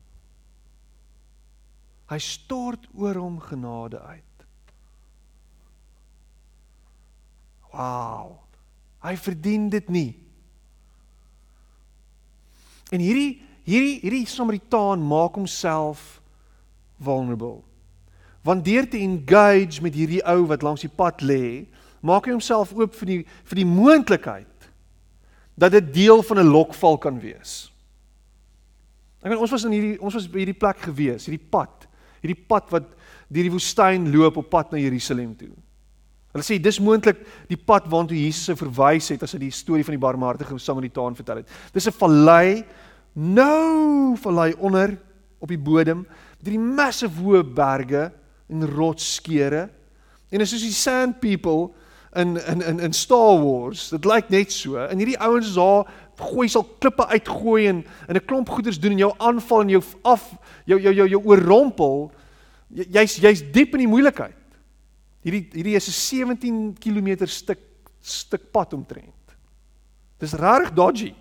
[2.12, 4.46] Hy stort oor hom genade uit.
[7.74, 8.38] Wow.
[9.04, 10.12] Hy verdien dit nie.
[12.94, 16.22] En hierdie hierdie hierdie Samaritaan maak homself
[17.02, 17.64] vulnerable.
[18.46, 21.66] Want deur te engage met hierdie ou wat langs die pad lê,
[22.06, 24.50] maak hy homself oop vir die vir die moontlikheid
[25.56, 27.72] dat dit deel van 'n lokval kan wees.
[29.24, 31.88] Ek weet ons was in hierdie ons was by hierdie plek gewees, hierdie pad,
[32.22, 32.84] hierdie pad wat
[33.28, 35.50] deur die woestyn loop op pad na Jerusalem toe.
[36.36, 39.86] Hulle sê dis moontlik die pad waartoe Jesus se verwys het as hy die storie
[39.88, 41.50] van die barmhartige Samaritaan vertel het.
[41.74, 42.66] Dis 'n vallei,
[43.14, 44.98] nou vallei onder
[45.40, 46.06] op die bodem,
[46.44, 48.12] deur die massive hoë berge
[48.50, 49.70] en rotsskeure.
[50.30, 51.72] En is soos die sand people
[52.16, 53.90] in in in in Star Wars.
[53.90, 54.78] Dit lyk net so.
[54.78, 58.92] En hierdie ouens is daar gooi sal klippe uitgooi en in 'n klomp goeders doen
[58.92, 62.12] en jou aanval en jou af jou jou jou jou oorrompel.
[62.70, 64.36] Jy's jy's diep in die moeilikheid.
[65.22, 67.60] Hierdie hierdie is 'n 17 km stuk
[68.02, 69.36] stuk pad omtrent.
[70.18, 71.14] Dis regtig dodgy.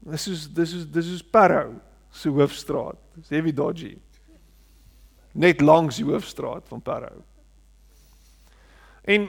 [0.00, 1.74] Dis is dis is dis is Parow
[2.10, 2.98] se hoofstraat.
[3.14, 3.98] Dis heavy dodgy.
[5.32, 7.22] Net langs die hoofstraat van Parow.
[9.06, 9.28] En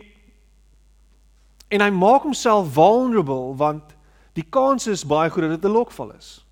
[1.67, 3.95] en hy maak homself vulnerable want
[4.39, 6.45] die kans is baie groot dat dit 'n lokval is.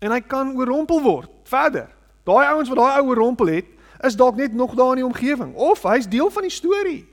[0.00, 1.88] En hy kan oorrompel word verder.
[2.24, 3.66] Daai ouens wat daai ou oorrompel het,
[4.00, 7.06] is dalk net nog daar in die omgewing of hy's deel van die storie.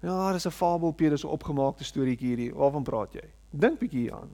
[0.00, 2.54] Ja, dis 'n fabelpie, dis 'n opgemaakte storieetjie hierdie.
[2.54, 3.24] Waarvan praat jy?
[3.50, 4.30] Dink bietjie hieraan.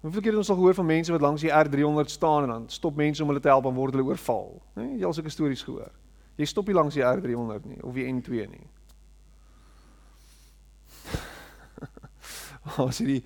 [0.00, 2.64] Hoeveel keer het ons al gehoor van mense wat langs die R300 staan en dan
[2.68, 4.62] stop mense om hulle te help en word hulle oorval?
[4.74, 4.82] Né?
[4.98, 5.90] Jy al sulke stories gehoor.
[6.36, 8.66] Jy stop nie langs die R300 nie of die N2 nie.
[12.76, 13.22] Daar's hierdie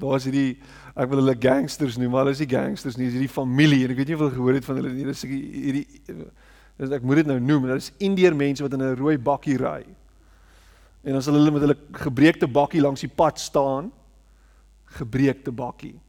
[0.00, 0.56] daar's hierdie
[0.96, 3.92] ek wil hulle gangsters noem, maar hulle is nie gangsters nie, dis hierdie familie en
[3.92, 5.06] ek weet nie of jy gehoor het van hulle nie.
[5.08, 5.86] Dis hierdie
[6.80, 9.58] dis ek moet dit nou noem, dit is Indiër mense wat in 'n rooi bakkie
[9.60, 9.84] ry.
[11.04, 13.92] En as hulle met hulle gebreekte bakkie langs die pad staan,
[14.96, 16.00] gebreekte bakkie.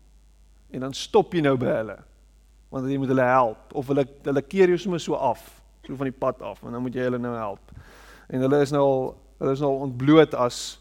[0.72, 1.98] En dan stop jy nou by hulle.
[2.72, 6.10] Want jy moet hulle help of hulle hulle keer jou sommer so af so van
[6.10, 7.74] die pad af en dan moet jy hulle nou help.
[8.30, 9.04] En hulle is nou al
[9.42, 10.80] hulle is nou ontbloot as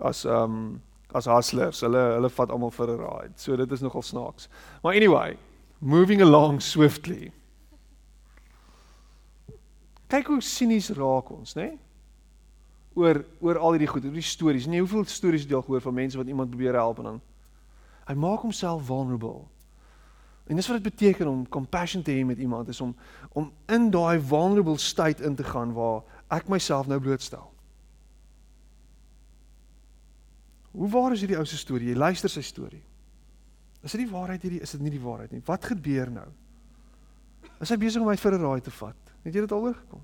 [0.00, 0.80] as ehm um,
[1.12, 1.80] as hustlers.
[1.80, 3.32] Hulle hulle vat almal vir 'n ride.
[3.36, 4.48] So dit is nogal snaaks.
[4.82, 5.36] Maar anyway,
[5.78, 7.32] moving along swiftly.
[10.06, 11.62] Kyk hoe sinies raak ons, né?
[11.62, 11.78] Nee?
[12.94, 14.66] Oor oor al hierdie goed, hierdie stories.
[14.66, 17.20] Nee, hoeveel stories het jy al gehoor van mense wat iemand probeer help en dan
[18.06, 19.46] hy maak homself vulnerable.
[20.50, 22.96] En dis wat dit beteken om compassion te hê met iemand is om
[23.38, 27.46] om in daai vulnerable state in te gaan waar ek myself nou blootstel.
[30.70, 31.92] Hoe waar is hierdie ou se storie?
[31.92, 32.82] Jy luister sy storie.
[33.80, 34.60] Is dit die waarheid hierdie?
[34.60, 35.42] Is dit nie die waarheid nie?
[35.46, 36.26] Wat gebeur nou?
[37.62, 39.14] Is hy besig om my vir 'n raai te vat?
[39.22, 40.02] Het jy dit al oorgekom?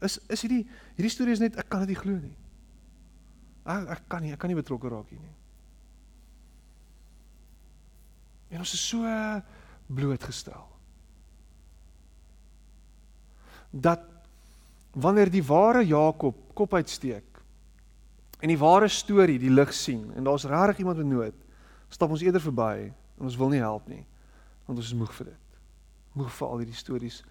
[0.00, 2.36] Is is hierdie hierdie storie is net ek kan dit nie glo nie.
[3.64, 5.36] Ek ek kan nie, ek kan nie betrokke raak hier nie.
[8.50, 9.04] En ons is so
[9.86, 10.68] blootgestel.
[13.70, 14.00] Dat
[14.92, 17.24] wanneer die ware Jakob kop uitsteek
[18.40, 21.36] en die ware storie die lig sien en daar's regtig iemand met nood,
[21.88, 24.04] stap ons eerder verby en ons wil nie help nie
[24.66, 25.56] want ons is moeg vir dit.
[26.12, 27.22] Moeg vir al hierdie stories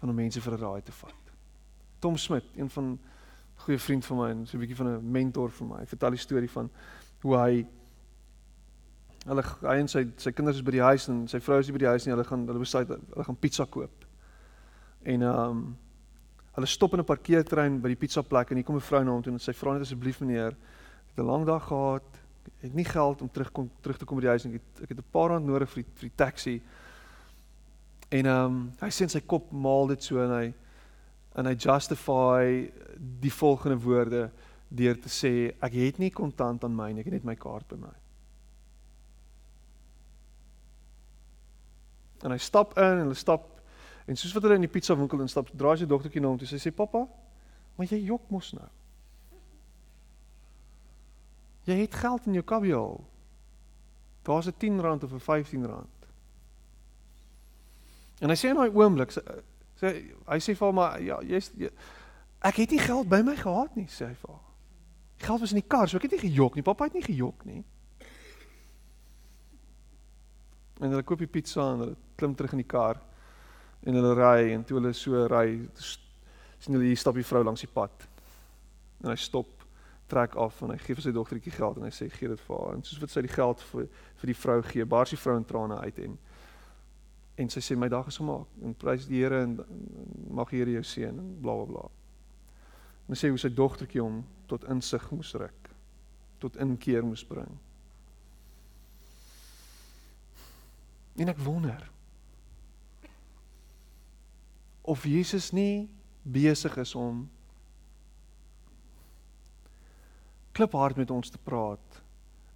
[0.00, 1.20] van om mense vir 'n raai te vat.
[2.00, 2.98] Tom Smit, een van
[3.56, 6.18] goeie vriend van my en so 'n bietjie van 'n mentor vir my, vertel die
[6.18, 6.70] storie van
[7.22, 7.66] hoe hy
[9.30, 11.76] Hulle hy en sy sy kinders is by die huis en sy vrou is nie
[11.76, 12.14] by die huis nie.
[12.16, 14.06] Hulle gaan hulle besluit hulle gaan pizza koop.
[15.06, 15.62] En ehm um,
[16.56, 19.12] hulle stop in 'n parkeertrein by die pizza plek en hier kom 'n vrou na
[19.12, 22.08] hom toe en sy vra net asseblief meneer, ek het 'n lang dag gehad.
[22.58, 24.54] Ek het nie geld om terug kom terug te kom by die huis nie.
[24.54, 26.62] Ek het ek het 'n paar rand nodig vir die vir die taxi.
[28.10, 30.54] En ehm um, hy sien sy kop maal dit so en hy
[31.36, 34.30] en hy justify die volgende woorde
[34.68, 37.68] deur te sê ek het nie kontant aan my nie, ek het net my kaart
[37.68, 37.94] by my.
[42.22, 43.46] En hy stap in en hulle stap
[44.06, 46.48] en soos wat hulle in die pizza winkel instap, draai sy dogtertjie na hom toe.
[46.48, 47.06] Sy sê: "Pappa,
[47.76, 48.68] maar jy jok mos nou.
[51.68, 53.04] Jy het geld in jou kabiel.
[54.22, 56.00] Daar's 'n 10 rand of 'n 15 rand."
[58.20, 59.12] En hy sê in daai oomblik
[59.80, 59.88] sê
[60.28, 61.70] hy sê vir hom ja, jy's jy,
[62.44, 64.46] ek het nie geld by my gehad nie, sê hy vir haar.
[65.20, 66.64] Geld was in die kar, so ek het nie gejok nie.
[66.64, 67.64] Pappa het nie gejok nie.
[70.80, 73.00] En hulle koop die pizza en hulle klim terug in die kar
[73.86, 75.46] en hulle ry en toe hulle so ry
[75.80, 78.06] sien hulle hier stap die vrou langs die pad.
[79.00, 79.64] En hy stop,
[80.10, 82.58] trek af en hy gee vir sy dogtertjie geld en hy sê gee dit vir
[82.58, 82.76] haar.
[82.76, 83.86] En soos wat sy die geld vir
[84.20, 86.18] vir die vrou gee, bars die vrou in trane uit en
[87.40, 90.60] en sy sê my dag is gemaak en prys die Here en, en mag die
[90.60, 91.86] Here jou seën en bla bla bla.
[93.08, 95.70] En sy sê hoe sy dogtertjie hom tot insig moes ruk,
[96.42, 97.56] tot inkeer moes bring.
[101.20, 101.82] En ek wonder,
[104.80, 105.90] of Jesus nie
[106.24, 107.26] besig is om
[110.56, 112.00] kliphard met ons te praat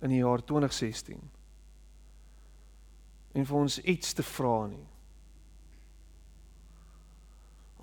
[0.01, 1.21] in die jaar 2016
[3.35, 4.85] en vir ons iets te vra nie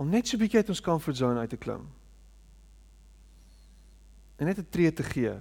[0.02, 1.88] om net so 'n bietjie uit ons comfort zone uit te klim
[4.38, 5.34] en net 'n tree te gee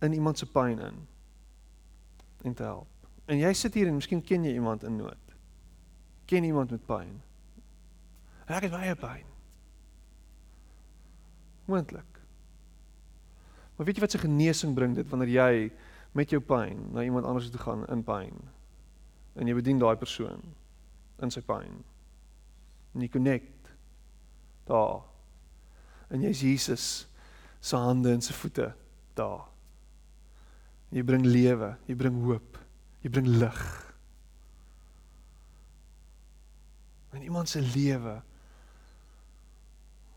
[0.00, 1.06] in iemand se pyn in
[2.42, 2.99] en te help.
[3.30, 5.34] En jy sit hier en miskien ken jy iemand in nood.
[6.30, 7.12] Ken iemand met pyn.
[8.50, 9.26] Ek het baie pyn.
[11.70, 12.18] Moontlik.
[13.76, 15.52] Maar weet jy wat se genesing bring dit wanneer jy
[16.18, 18.34] met jou pyn na iemand anders toe gaan in pyn?
[19.38, 20.42] En jy bedien daai persoon
[21.22, 21.78] in sy pyn.
[22.96, 23.70] En jy connect
[24.66, 25.06] daar.
[26.10, 26.88] En jy's Jesus
[27.62, 28.72] se hande en se voete
[29.14, 29.46] daar.
[30.90, 32.59] Jy bring lewe, jy bring hoop,
[33.00, 33.62] jy bring lig.
[37.10, 38.20] En iemand se lewe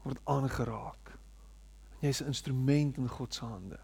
[0.03, 1.15] word aangeraak.
[1.99, 3.79] Jy's 'n instrument in God se hande.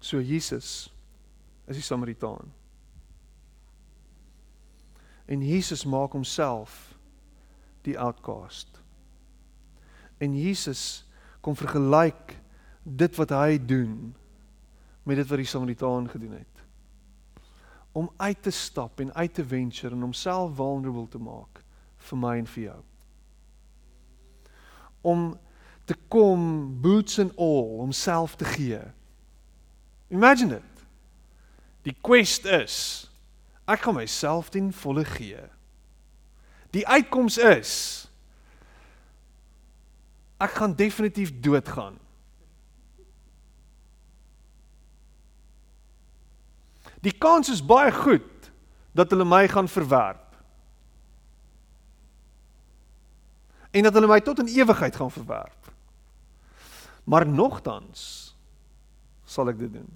[0.00, 0.94] So Jesus
[1.66, 2.52] is die Samaritaan.
[5.24, 6.98] En Jesus maak homself
[7.82, 8.80] die outcast.
[10.18, 11.07] En Jesus
[11.40, 12.36] kom vergelyk
[12.82, 14.14] dit wat hy doen
[15.08, 16.64] met dit wat die Samaritaan gedoen het.
[17.92, 21.62] Om uit te stap en uit te venture en homself vulnerable te maak
[22.08, 22.80] vir my en vir jou.
[25.00, 25.28] Om
[25.88, 26.42] te kom
[26.80, 28.80] boots and all, homself te gee.
[30.08, 30.84] Imagine it.
[31.82, 32.76] Die quest is
[33.68, 35.40] ek gaan myself ten volle gee.
[36.72, 37.72] Die uitkoms is
[40.38, 41.98] ek gaan definitief doodgaan.
[47.02, 48.50] Die kans is baie goed
[48.96, 50.24] dat hulle my gaan verwerp.
[53.70, 55.70] En dat hulle my tot in ewigheid gaan verwerp.
[57.04, 58.34] Maar nogtans
[59.24, 59.88] sal ek dit doen.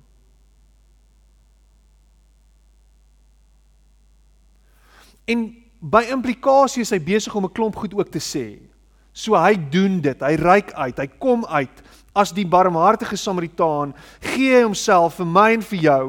[5.24, 5.44] En
[5.82, 8.71] by implikasie is hy besig om 'n klomp goed ook te sê.
[9.12, 10.20] So hy doen dit.
[10.24, 10.98] Hy reik uit.
[10.98, 13.94] Hy kom uit as die barmhartige Samaritaan,
[14.34, 16.02] gee homself vir my en vir jou.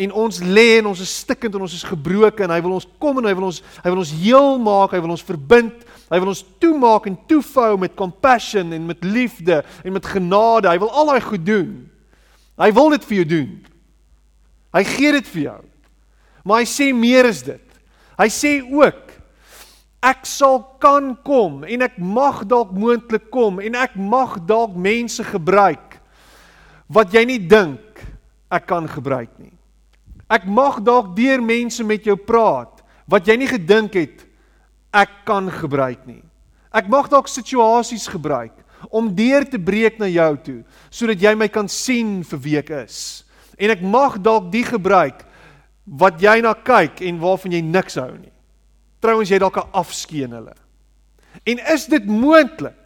[0.00, 2.86] En ons lê en ons is stikkend en ons is gebroken en hy wil ons
[3.02, 6.20] kom en hy wil ons hy wil ons heel maak, hy wil ons verbind, hy
[6.22, 10.70] wil ons toemaak en toefou met compassion en met liefde en met genade.
[10.70, 11.74] Hy wil al daai goed doen.
[12.60, 13.50] Hy wil dit vir jou doen.
[14.78, 15.60] Hy gee dit vir jou.
[16.46, 17.66] Maar hy sê meer is dit.
[18.20, 19.09] Hy sê ook
[20.00, 25.24] ek sal kan kom en ek mag dalk moontlik kom en ek mag dalk mense
[25.28, 26.00] gebruik
[26.88, 28.00] wat jy nie dink
[28.50, 29.52] ek kan gebruik nie.
[30.30, 34.24] Ek mag dalk deur mense met jou praat wat jy nie gedink het
[34.94, 36.22] ek kan gebruik nie.
[36.72, 38.54] Ek mag dalk situasies gebruik
[38.88, 42.72] om deur te breek na jou toe sodat jy my kan sien vir wie ek
[42.86, 43.22] is.
[43.60, 45.26] En ek mag dalk die gebruik
[45.84, 48.32] wat jy na kyk en waarvan jy niks hou nie.
[49.00, 50.54] Trouwens jy dalk 'n afskeen hulle.
[51.44, 52.76] En is dit moontlik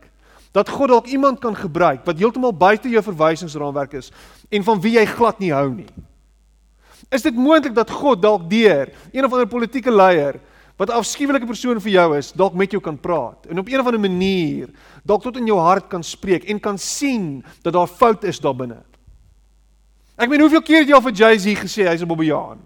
[0.52, 4.12] dat God dalk iemand kan gebruik wat heeltemal buite jou verwysingsraamwerk is
[4.48, 5.90] en van wie jy glad nie hou nie?
[7.10, 10.38] Is dit moontlik dat God dalk deur een of ander politieke leier
[10.78, 13.80] wat 'n afskuwelike persoon vir jou is, dalk met jou kan praat en op een
[13.80, 14.68] of ander manier
[15.04, 18.54] dalk tot in jou hart kan spreek en kan sien dat daar fout is daar
[18.54, 18.82] binne?
[20.16, 22.58] Ek meen hoeveel keer het jy al vir Jay-Z gesê hy's 'n bobbejaan?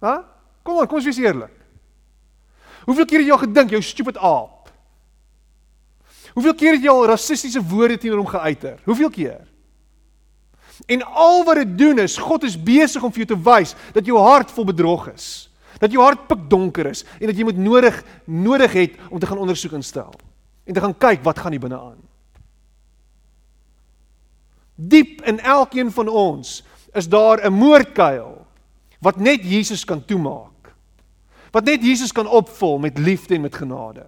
[0.00, 0.22] Hæ?
[0.62, 1.57] Kom aan, kom ons wees eerlik.
[2.88, 4.70] Hoeveel keer het jy al gedink jou stupid aap?
[6.32, 8.78] Hoeveel keer het jy al rassistiese woorde teenoor hom geuiter?
[8.86, 9.42] Hoeveel keer?
[10.88, 14.08] En al wat dit doen is God is besig om vir jou te wys dat
[14.08, 15.28] jou hart vol bedrog is.
[15.82, 19.44] Dat jou hart pikdonker is en dat jy moet nodig nodig het om te gaan
[19.44, 20.14] ondersoek instel
[20.64, 22.00] en te gaan kyk wat gaan hier binne aan.
[24.74, 26.62] Diep in elkeen van ons
[26.96, 28.46] is daar 'n moordkuil
[29.04, 30.57] wat net Jesus kan toemaak
[31.54, 34.06] wat net Jesus kan opvul met liefde en met genade.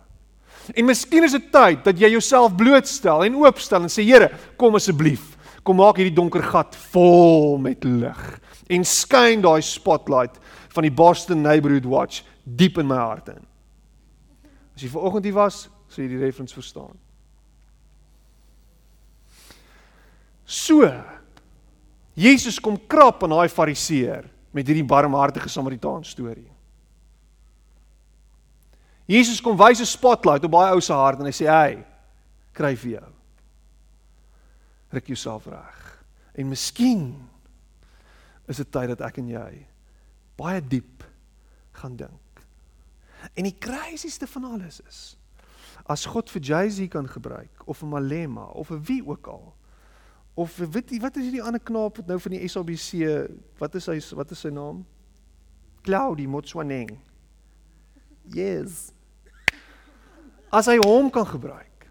[0.74, 4.30] En miskien is dit tyd dat jy jouself blootstel en oopstel en sê Here,
[4.60, 5.36] kom asseblief.
[5.64, 8.22] Kom maak hierdie donker gat vol met lig
[8.70, 10.36] en skyn daai spotlight
[10.70, 13.42] van die Boston Neighborhood Watch diep in my hart in.
[14.76, 16.94] As jy vanoggend hier was, sou jy die reference verstaan.
[20.46, 20.86] So
[22.18, 26.49] Jesus kom krap aan daai fariseer met hierdie barmhartige Samaritaan storie.
[29.10, 31.84] Jesus kom wys 'n spotlight op baie ou se hart en hy sê hy
[32.54, 33.12] kry vir jou.
[34.90, 36.04] Ruk jouself reg.
[36.34, 37.28] En miskien
[38.46, 39.66] is dit tyd dat ek en jy
[40.38, 41.02] baie diep
[41.72, 42.44] gaan dink.
[43.34, 45.16] En die crazieste van alles is
[45.90, 49.54] as God vir Jay-Z kan gebruik of 'n Malema of 'n wie ook al
[50.34, 53.86] of weet jy wat is hierdie ander knaap wat nou van die SABC wat is
[53.86, 54.86] hy wat is sy naam?
[55.82, 56.98] Claudie Motsoeneng.
[58.24, 58.92] Yes.
[60.50, 61.90] As hy hom kan gebruik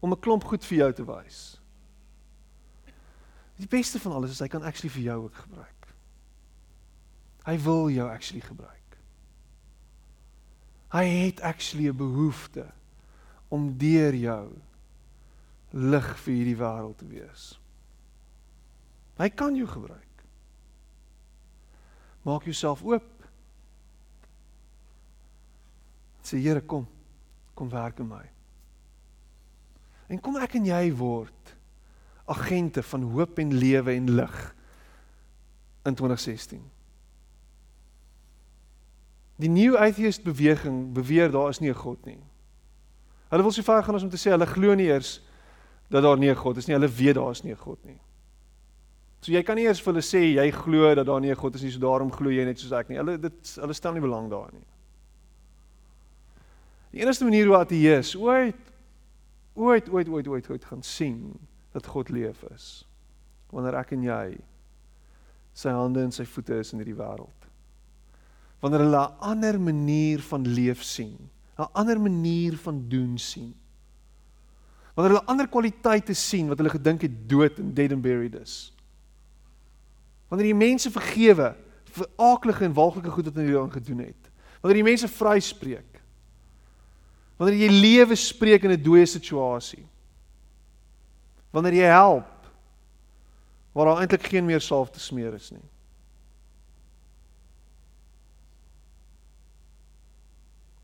[0.00, 1.60] om 'n klomp goed vir jou te wys.
[3.56, 5.86] Die beste van alles is hy kan actually vir jou ook gebruik.
[7.44, 8.98] Hy wil jou actually gebruik.
[10.88, 12.72] Hy het actually 'n behoefte
[13.48, 14.62] om deur jou
[15.70, 17.60] lig vir hierdie wêreld te wees.
[19.18, 20.24] Hy kan jou gebruik.
[22.22, 23.24] Maak jouself oop.
[26.22, 26.86] Sê Here kom.
[27.58, 28.22] Kom werk in my.
[30.08, 31.54] En kom ek en jy word
[32.28, 34.36] agente van hoop en lewe en lig
[35.88, 36.60] in 2016.
[39.38, 42.18] Die New Atheist beweging beweer daar is nie 'n God nie.
[43.30, 45.20] Hulle wil so ver gaan as om te sê hulle glo nie eers
[45.90, 46.74] dat daar nie 'n God is nie.
[46.74, 48.00] Hulle weet daar is nie 'n God nie.
[49.20, 51.54] So jy kan nie eers vir hulle sê jy glo dat daar nie 'n God
[51.54, 52.96] is nie, so daarom glo jy net soos ek nie.
[52.96, 54.77] Hulle dit hulle stel nie belang daarin nie.
[56.92, 58.64] Die enigste manier hoe ateës ooit
[59.58, 61.34] ooit ooit ooit ooit ooit gaan sien
[61.74, 62.84] dat God leef is
[63.50, 64.38] wanneer ek en jy
[65.58, 67.46] sy hande en sy voete is in hierdie wêreld.
[68.62, 73.54] Wanneer hulle 'n ander manier van leef sien, 'n ander manier van doen sien.
[74.94, 78.72] Wanneer hulle ander kwaliteite sien wat hulle gedink het dood en dead and buried is.
[80.28, 84.30] Wanneer jy mense vergewe vir aaklige en walglike goed wat hulle aan gedoen het.
[84.60, 85.97] Wanneer jy mense vryspreek.
[87.38, 89.86] Wanneer jy lewe spreek in 'n dooie situasie.
[91.50, 92.34] Wanneer jy help
[93.72, 95.68] waar daar eintlik geen meer salf te smeer is nie.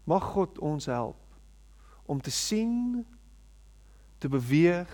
[0.04, 1.18] Mag God ons help
[2.06, 3.06] om te sien,
[4.18, 4.92] te beweeg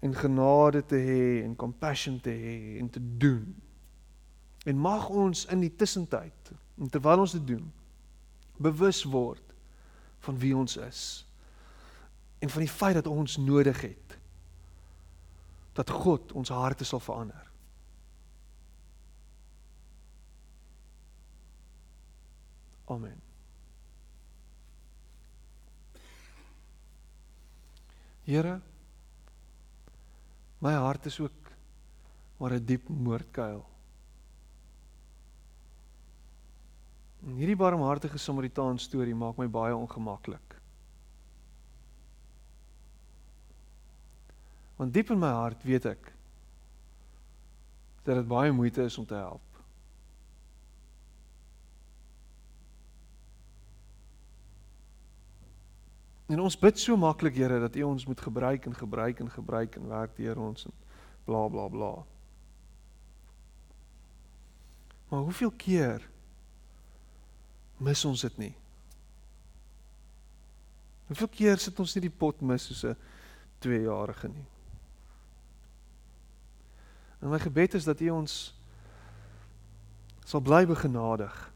[0.00, 3.62] en genade te hê en compassion te hê en te doen.
[4.64, 6.54] En mag ons in die tussentyd,
[6.90, 7.66] terwyl ons dit doen,
[8.62, 9.41] bewus word
[10.22, 11.02] van wie ons is
[12.42, 14.18] en van die feit dat ons nodig het
[15.72, 17.48] dat God ons harte sal verander.
[22.92, 23.20] Amen.
[28.26, 28.60] Here,
[30.62, 31.50] my hart is ook
[32.36, 33.71] maar 'n diep moordkuil.
[37.22, 40.56] En hierdie barmhartige Samaritaan storie maak my baie ongemaklik.
[44.76, 46.10] Want diep in my hart weet ek
[48.02, 49.44] dat dit baie moeite is om te help.
[56.32, 59.76] En ons bid so maklik Here dat U ons moet gebruik en gebruik en gebruik
[59.76, 60.74] en werk deur ons en
[61.28, 61.92] bla bla bla.
[65.12, 66.08] Maar hoeveel keer
[67.82, 68.54] mis ons dit nie.
[71.10, 72.96] Hoeveel keer sit ons nie die pot mis soos 'n
[73.60, 74.46] 2-jarige nie.
[77.20, 78.54] En my gebed is dat U ons
[80.24, 81.52] sal bly begenadig.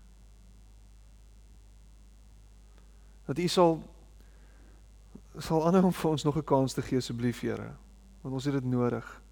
[3.27, 3.83] Dat U sal
[5.39, 7.74] sal aanhou om vir ons nog 'n kans te gee asseblief Here,
[8.22, 9.22] want ons het dit nodig.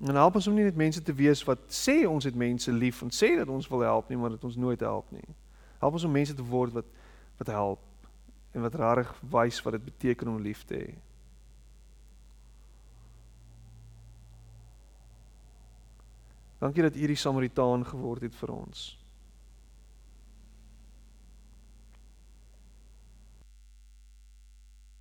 [0.00, 3.00] En help ons om nie net mense te wees wat sê ons het mense lief
[3.02, 5.24] en sê dat ons wil help nie, maar dat ons nooit help nie.
[5.80, 6.94] Help ons om mense te word wat
[7.36, 7.80] wat help
[8.56, 10.92] en wat regtig wys wat dit beteken om lief te hê.
[16.58, 19.05] Dankie dat U die Samaritaan geword het vir ons.